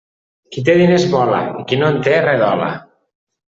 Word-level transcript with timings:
Qui 0.55 0.63
té 0.69 0.75
diners 0.79 1.05
vola 1.11 1.43
i 1.61 1.63
qui 1.69 1.81
no 1.85 1.93
en 1.95 2.03
té 2.11 2.19
redola. 2.29 2.75